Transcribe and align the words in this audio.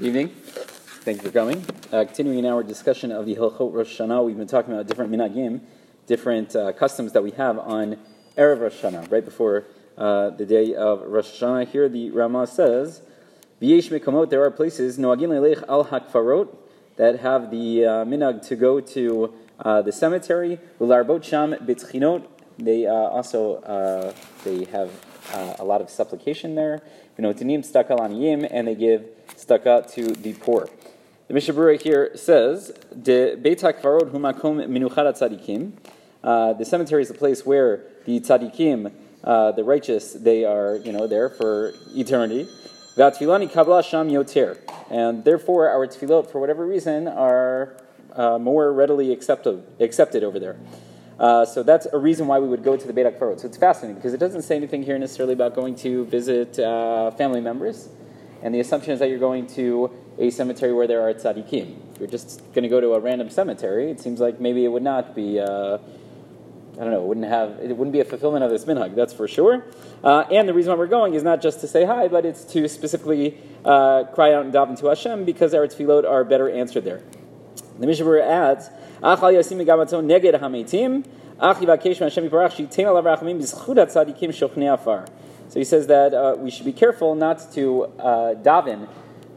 Evening. 0.00 0.28
Thank 0.28 1.18
you 1.18 1.24
for 1.28 1.30
coming. 1.30 1.62
Uh, 1.92 2.06
continuing 2.06 2.46
our 2.46 2.62
discussion 2.62 3.12
of 3.12 3.26
the 3.26 3.36
Hilchot 3.36 3.70
Rosh 3.70 4.00
Hashanah, 4.00 4.24
we've 4.24 4.38
been 4.38 4.46
talking 4.46 4.72
about 4.72 4.86
different 4.86 5.12
minhagim, 5.12 5.60
different 6.06 6.56
uh, 6.56 6.72
customs 6.72 7.12
that 7.12 7.22
we 7.22 7.32
have 7.32 7.58
on 7.58 7.98
Erev 8.34 8.60
Rosh 8.60 8.80
Hashanah, 8.80 9.12
right 9.12 9.22
before 9.22 9.66
uh, 9.98 10.30
the 10.30 10.46
day 10.46 10.74
of 10.74 11.02
Rosh 11.02 11.26
Hashanah. 11.26 11.68
Here 11.68 11.86
the 11.86 12.12
Rama 12.12 12.46
says, 12.46 13.02
V'yesh 13.60 13.90
mekomot, 13.90 14.30
there 14.30 14.42
are 14.42 14.50
places, 14.50 14.96
noagin 14.96 15.28
leilech 15.28 15.68
al 15.68 15.84
hakfarot, 15.84 16.56
that 16.96 17.20
have 17.20 17.50
the 17.50 17.84
uh, 17.84 17.90
minhag 18.06 18.40
to 18.48 18.56
go 18.56 18.80
to 18.80 19.34
uh, 19.58 19.82
the 19.82 19.92
cemetery, 19.92 20.58
l'larbot 20.78 21.22
sham 21.22 21.54
they 22.60 22.86
uh, 22.86 22.92
also 22.92 23.56
uh, 23.56 24.12
they 24.44 24.64
have 24.66 24.90
uh, 25.32 25.54
a 25.58 25.64
lot 25.64 25.80
of 25.80 25.90
supplication 25.90 26.54
there. 26.54 26.82
V'notinim 27.18 27.60
tzedakah 27.60 27.98
laniyim, 27.98 28.46
and 28.50 28.68
they 28.68 28.74
give 28.74 29.06
tzedakah 29.34 29.92
to 29.94 30.12
the 30.12 30.34
poor. 30.34 30.68
The 31.28 31.34
Mishnah 31.34 31.54
Berurah 31.54 31.80
here 31.80 32.10
says, 32.16 32.72
"De 33.02 33.36
Beit 33.36 33.60
HaKvarot 33.60 34.10
hu 34.10 34.18
makom 34.18 34.66
minuchat 34.66 35.18
tzadikim." 35.18 35.72
Uh, 36.22 36.52
the 36.52 36.64
cemetery 36.64 37.02
is 37.02 37.10
a 37.10 37.14
place 37.14 37.46
where 37.46 37.84
the 38.04 38.20
tzadikim, 38.20 38.92
uh, 39.24 39.52
the 39.52 39.64
righteous, 39.64 40.12
they 40.12 40.44
are 40.44 40.76
you 40.76 40.92
know 40.92 41.06
there 41.06 41.28
for 41.28 41.72
eternity. 41.94 42.46
V'atfilani 42.96 43.50
kabla 43.50 43.82
sham 43.82 44.10
yoter, 44.10 44.58
and 44.90 45.24
therefore 45.24 45.68
our 45.70 45.86
tefillot, 45.86 46.30
for 46.30 46.40
whatever 46.40 46.66
reason, 46.66 47.08
are 47.08 47.76
uh, 48.14 48.38
more 48.38 48.72
readily 48.72 49.12
accepted 49.12 49.64
accepted 49.78 50.24
over 50.24 50.38
there. 50.38 50.56
Uh, 51.20 51.44
so 51.44 51.62
that's 51.62 51.86
a 51.92 51.98
reason 51.98 52.26
why 52.26 52.38
we 52.38 52.48
would 52.48 52.64
go 52.64 52.78
to 52.78 52.86
the 52.86 52.94
Beit 52.94 53.06
HaKvarot. 53.06 53.40
So 53.40 53.46
it's 53.46 53.58
fascinating 53.58 53.96
because 53.96 54.14
it 54.14 54.18
doesn't 54.18 54.40
say 54.40 54.56
anything 54.56 54.82
here 54.82 54.98
necessarily 54.98 55.34
about 55.34 55.54
going 55.54 55.76
to 55.76 56.06
visit 56.06 56.58
uh, 56.58 57.10
family 57.10 57.42
members. 57.42 57.90
And 58.42 58.54
the 58.54 58.60
assumption 58.60 58.94
is 58.94 59.00
that 59.00 59.10
you're 59.10 59.18
going 59.18 59.46
to 59.48 59.90
a 60.18 60.30
cemetery 60.30 60.72
where 60.72 60.86
there 60.86 61.06
are 61.06 61.12
tzaddikim. 61.12 61.76
If 61.92 62.00
you're 62.00 62.08
just 62.08 62.40
going 62.54 62.62
to 62.62 62.70
go 62.70 62.80
to 62.80 62.94
a 62.94 63.00
random 63.00 63.28
cemetery, 63.28 63.90
it 63.90 64.00
seems 64.00 64.18
like 64.18 64.40
maybe 64.40 64.64
it 64.64 64.68
would 64.68 64.82
not 64.82 65.14
be, 65.14 65.38
uh, 65.38 65.76
I 65.76 66.76
don't 66.76 66.90
know, 66.90 67.02
it 67.02 67.06
wouldn't 67.06 67.26
have, 67.26 67.58
it 67.60 67.76
wouldn't 67.76 67.92
be 67.92 68.00
a 68.00 68.04
fulfillment 68.06 68.42
of 68.42 68.50
this 68.50 68.64
minhag, 68.64 68.94
that's 68.94 69.12
for 69.12 69.28
sure. 69.28 69.66
Uh, 70.02 70.20
and 70.30 70.48
the 70.48 70.54
reason 70.54 70.72
why 70.72 70.78
we're 70.78 70.86
going 70.86 71.12
is 71.12 71.22
not 71.22 71.42
just 71.42 71.60
to 71.60 71.68
say 71.68 71.84
hi, 71.84 72.08
but 72.08 72.24
it's 72.24 72.44
to 72.44 72.66
specifically 72.66 73.36
uh, 73.66 74.04
cry 74.14 74.32
out 74.32 74.46
and 74.46 74.54
daven 74.54 74.78
to 74.78 74.86
Hashem 74.86 75.26
because 75.26 75.52
our 75.52 75.66
tefillot 75.66 76.08
are 76.08 76.24
better 76.24 76.48
answered 76.48 76.84
there. 76.84 77.02
The 77.80 77.86
Mishnah 77.86 78.04
Berurah 78.04 78.28
adds, 78.28 78.68
Achal 79.02 79.32
yasim 79.32 79.64
gamaton 79.64 80.04
neged 80.04 80.38
hametim, 80.38 81.06
ach 81.40 81.56
yivakesh 81.56 81.96
Hashem 81.96 82.28
yiparach 82.28 82.52
shitain 82.52 82.84
alav 82.84 83.04
rachamim 83.04 83.40
bizchud 83.40 83.76
tzadikim 83.76 84.28
shochnei 84.28 84.72
afar. 84.72 85.06
So 85.48 85.58
he 85.58 85.64
says 85.64 85.86
that 85.86 86.12
uh, 86.12 86.36
we 86.38 86.50
should 86.50 86.66
be 86.66 86.74
careful 86.74 87.14
not 87.14 87.50
to 87.54 87.84
uh, 87.98 88.34
daven 88.34 88.86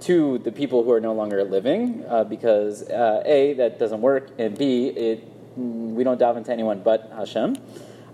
to 0.00 0.38
the 0.38 0.50
people 0.50 0.82
who 0.82 0.90
are 0.92 1.00
no 1.00 1.12
longer 1.12 1.44
living, 1.44 2.02
uh, 2.08 2.24
because 2.24 2.88
uh, 2.88 3.22
a 3.26 3.52
that 3.52 3.78
doesn't 3.78 4.00
work, 4.00 4.30
and 4.38 4.56
b 4.56 4.86
it 4.86 5.28
we 5.56 6.02
don't 6.02 6.18
daven 6.18 6.42
to 6.46 6.50
anyone 6.50 6.80
but 6.82 7.12
Hashem. 7.14 7.56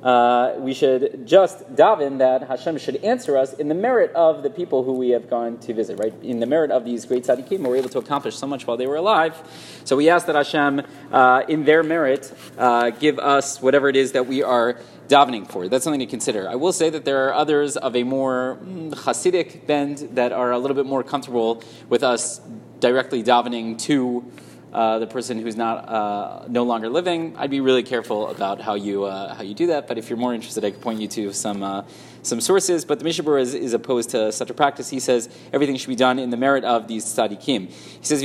Uh, 0.07 0.55
we 0.59 0.73
should 0.73 1.27
just 1.27 1.69
daven 1.75 2.19
that 2.19 2.47
Hashem 2.47 2.79
should 2.79 2.95
answer 3.03 3.37
us 3.37 3.55
in 3.55 3.67
the 3.67 3.75
merit 3.75 4.12
of 4.12 4.45
the 4.45 4.51
people 4.51 4.85
who 4.85 4.93
we 4.93 5.09
have 5.11 5.29
gone 5.29 5.59
to 5.59 5.75
visit, 5.75 5.99
right? 5.99 6.15
In 6.23 6.39
the 6.39 6.47
merit 6.47 6.71
of 6.71 6.85
these 6.85 7.05
great 7.05 7.25
tzaddikim, 7.25 7.67
we're 7.67 7.75
able 7.75 7.89
to 7.89 7.99
accomplish 7.99 8.37
so 8.37 8.47
much 8.47 8.69
while 8.69 8.77
they 8.77 8.87
were 8.87 8.95
alive. 8.95 9.34
So 9.83 9.97
we 9.97 10.09
ask 10.09 10.27
that 10.27 10.37
Hashem, 10.37 10.83
uh, 11.11 11.43
in 11.49 11.65
their 11.65 11.83
merit, 11.83 12.33
uh, 12.57 12.91
give 12.91 13.19
us 13.19 13.61
whatever 13.61 13.89
it 13.89 13.97
is 13.97 14.12
that 14.12 14.29
we 14.29 14.45
are 14.45 14.79
davening 15.09 15.51
for. 15.51 15.67
That's 15.69 15.83
something 15.83 15.99
to 15.99 16.07
consider. 16.07 16.49
I 16.49 16.55
will 16.55 16.73
say 16.73 16.89
that 16.89 17.05
there 17.05 17.27
are 17.27 17.34
others 17.34 17.77
of 17.77 17.97
a 17.97 18.05
more 18.05 18.59
mm, 18.62 18.95
Hasidic 18.95 19.67
bend 19.67 20.11
that 20.12 20.31
are 20.31 20.53
a 20.53 20.59
little 20.61 20.77
bit 20.77 20.87
more 20.87 21.03
comfortable 21.03 21.65
with 21.89 22.05
us 22.05 22.41
directly 22.79 23.25
davening 23.25 23.77
to 23.81 24.25
uh, 24.77 24.99
the 24.99 25.07
person 25.07 25.39
who's 25.39 25.57
not 25.57 25.89
uh, 25.89 26.45
no 26.49 26.65
longer 26.65 26.91
living, 26.91 27.35
I'd 27.39 27.49
be 27.51 27.61
really 27.61 27.83
careful 27.83 28.29
about 28.29 28.61
how 28.61 28.75
you 28.75 29.05
uh, 29.05 29.35
how 29.35 29.43
you 29.43 29.55
do 29.55 29.69
that. 29.69 29.89
But 29.89 29.97
if 29.97 30.11
you're 30.11 30.19
more 30.19 30.34
interested, 30.34 30.67
I 30.67 30.71
could 30.71 30.83
point 30.83 31.00
you 31.00 31.09
to 31.09 31.33
some 31.33 31.62
uh, 31.62 31.84
some 32.26 32.41
sources. 32.41 32.84
But 32.84 32.98
the 32.98 33.04
Mishnah 33.04 33.25
Berurah 33.25 33.41
is, 33.41 33.54
is, 33.54 33.72
opposed 33.72 34.10
to 34.10 34.32
such 34.32 34.50
a 34.50 34.54
practice. 34.54 34.91
He 34.91 35.00
says 35.00 35.28
everything 35.53 35.76
should 35.76 35.88
be 35.88 35.97
done 35.97 36.19
in 36.19 36.31
the 36.31 36.37
merit 36.37 36.64
of 36.64 36.88
these 36.88 37.04
tzaddikim. 37.04 37.69
He 37.70 38.04
says 38.04 38.20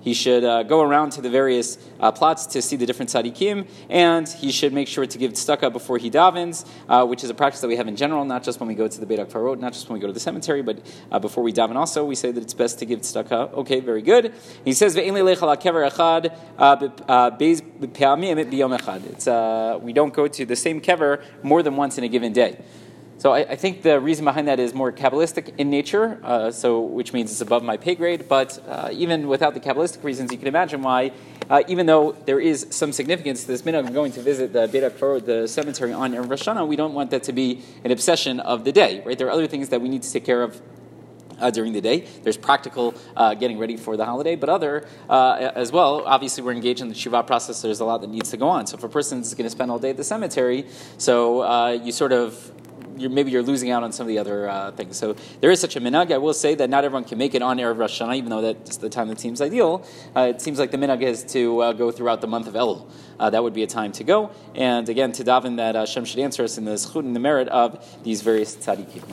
He 0.00 0.14
should 0.14 0.44
uh, 0.44 0.62
go 0.62 0.80
around 0.82 1.10
to 1.10 1.20
the 1.20 1.30
various 1.30 1.76
plots 2.14 2.46
to 2.46 2.62
see 2.62 2.76
the 2.76 2.86
different 2.86 3.10
tzaddikim, 3.10 3.66
and 3.88 4.28
he 4.28 4.52
should 4.52 4.72
make 4.72 4.88
sure 4.88 5.06
to 5.06 5.18
give 5.18 5.32
tzedakah 5.32 5.72
before 5.72 5.98
he 5.98 6.10
davens, 6.10 6.66
which 7.08 7.24
is 7.24 7.30
a 7.30 7.34
practice 7.34 7.60
that 7.60 7.68
we 7.68 7.76
have 7.76 7.88
in 7.88 7.96
general, 7.96 8.24
not 8.24 8.42
just 8.44 8.60
when 8.60 8.68
we 8.68 8.74
go 8.74 8.88
to 8.88 9.00
the 9.00 9.06
Beit 9.06 9.18
HaKvarot, 9.20 9.58
not 9.58 9.72
just 9.72 9.88
when 9.88 9.94
we 9.94 10.00
go 10.00 10.06
to 10.06 10.12
the 10.12 10.20
cemetery, 10.20 10.62
but 10.62 10.78
before 11.20 11.42
we 11.42 11.52
daven 11.52 11.76
also. 11.76 12.04
We 12.04 12.14
say 12.14 12.30
that 12.30 12.42
it's 12.42 12.54
best 12.54 12.78
to 12.80 12.86
give 12.86 13.00
tzedakah 13.00 13.54
Okay, 13.54 13.80
very 13.80 14.02
good. 14.02 14.32
He 14.64 14.72
says, 14.72 14.96
uh, 17.08 17.30
It's, 19.06 19.26
uh, 19.26 19.78
we 19.80 19.92
don't 19.92 20.12
go 20.12 20.28
to 20.28 20.46
the 20.46 20.56
same 20.56 20.80
kever 20.80 21.22
more 21.42 21.62
than 21.62 21.76
once 21.76 21.98
in 21.98 22.04
a 22.04 22.08
given 22.08 22.32
day. 22.32 22.58
So 23.18 23.32
I, 23.32 23.50
I, 23.50 23.56
think 23.56 23.82
the 23.82 24.00
reason 24.00 24.24
behind 24.24 24.48
that 24.48 24.58
is 24.58 24.74
more 24.74 24.92
Kabbalistic 24.92 25.54
in 25.56 25.70
nature, 25.70 26.20
uh, 26.24 26.50
so 26.50 26.80
which 26.80 27.12
means 27.12 27.30
it's 27.30 27.40
above 27.40 27.62
my 27.62 27.76
pay 27.76 27.94
grade. 27.94 28.28
But 28.28 28.62
uh, 28.68 28.90
even 28.92 29.28
without 29.28 29.54
the 29.54 29.60
Kabbalistic 29.60 30.02
reasons, 30.02 30.32
you 30.32 30.36
can 30.36 30.48
imagine 30.48 30.82
why, 30.82 31.12
uh, 31.48 31.62
even 31.68 31.86
though 31.86 32.12
there 32.26 32.40
is 32.40 32.66
some 32.70 32.92
significance 32.92 33.42
to 33.42 33.46
this 33.46 33.62
minhag 33.62 33.92
going 33.94 34.12
to 34.12 34.20
visit 34.20 34.52
the 34.52 34.66
Beit 34.66 34.82
HaKvarot, 34.82 35.24
the 35.24 35.46
cemetery 35.46 35.92
on 35.92 36.12
Rosh 36.12 36.42
Hashanah, 36.42 36.66
we 36.66 36.76
don't 36.76 36.92
want 36.92 37.10
that 37.12 37.22
to 37.24 37.32
be 37.32 37.62
an 37.84 37.92
obsession 37.92 38.40
of 38.40 38.64
the 38.64 38.72
day. 38.72 39.02
Right? 39.06 39.16
There 39.16 39.28
are 39.28 39.32
other 39.32 39.46
things 39.46 39.68
that 39.68 39.80
we 39.80 39.88
need 39.88 40.02
to 40.02 40.12
take 40.12 40.24
care 40.24 40.42
of 40.42 40.60
uh, 41.40 41.50
during 41.50 41.72
the 41.72 41.80
day. 41.80 42.06
There's 42.22 42.36
practical 42.36 42.94
uh, 43.16 43.34
getting 43.34 43.58
ready 43.58 43.76
for 43.76 43.96
the 43.96 44.04
holiday, 44.04 44.36
but 44.36 44.48
other 44.48 44.86
uh, 45.08 45.52
as 45.54 45.72
well. 45.72 46.02
Obviously, 46.06 46.42
we're 46.42 46.52
engaged 46.52 46.80
in 46.80 46.88
the 46.88 46.94
shiva 46.94 47.22
process. 47.22 47.62
There's 47.62 47.80
a 47.80 47.84
lot 47.84 48.00
that 48.00 48.10
needs 48.10 48.30
to 48.30 48.36
go 48.36 48.48
on. 48.48 48.66
So, 48.66 48.76
if 48.76 48.84
a 48.84 48.88
person 48.88 49.20
is 49.20 49.34
going 49.34 49.44
to 49.44 49.50
spend 49.50 49.70
all 49.70 49.78
day 49.78 49.90
at 49.90 49.96
the 49.96 50.04
cemetery, 50.04 50.66
so 50.98 51.42
uh, 51.42 51.70
you 51.70 51.92
sort 51.92 52.12
of 52.12 52.52
you're, 52.96 53.10
maybe 53.10 53.30
you're 53.30 53.42
losing 53.42 53.70
out 53.70 53.82
on 53.82 53.92
some 53.92 54.04
of 54.04 54.08
the 54.08 54.18
other 54.18 54.48
uh, 54.48 54.72
things. 54.72 54.96
So 54.96 55.14
there 55.40 55.50
is 55.50 55.60
such 55.60 55.76
a 55.76 55.80
minhag. 55.80 56.12
I 56.12 56.18
will 56.18 56.34
say 56.34 56.54
that 56.54 56.70
not 56.70 56.84
everyone 56.84 57.04
can 57.04 57.18
make 57.18 57.34
it 57.34 57.42
on 57.42 57.58
Erev 57.58 57.78
Rosh 57.78 58.00
Hashanah, 58.00 58.16
even 58.16 58.30
though 58.30 58.40
that's 58.40 58.76
the 58.78 58.88
time 58.88 59.08
that 59.08 59.20
seems 59.20 59.40
ideal. 59.40 59.86
Uh, 60.14 60.32
it 60.34 60.40
seems 60.40 60.58
like 60.58 60.70
the 60.70 60.78
minhag 60.78 61.02
is 61.02 61.24
to 61.24 61.60
uh, 61.60 61.72
go 61.72 61.90
throughout 61.90 62.20
the 62.20 62.26
month 62.26 62.46
of 62.46 62.54
Elul. 62.54 62.88
Uh, 63.18 63.30
that 63.30 63.42
would 63.42 63.54
be 63.54 63.62
a 63.62 63.66
time 63.66 63.92
to 63.92 64.04
go. 64.04 64.30
And 64.54 64.88
again, 64.88 65.12
to 65.12 65.24
daven 65.24 65.56
that 65.56 65.74
Hashem 65.76 66.04
should 66.04 66.18
answer 66.18 66.42
us 66.42 66.58
in 66.58 66.64
the 66.64 66.72
zchut 66.72 67.00
and 67.00 67.14
the 67.14 67.20
merit 67.20 67.48
of 67.48 67.84
these 68.02 68.22
various 68.22 68.56
tzaddikim. 68.56 69.04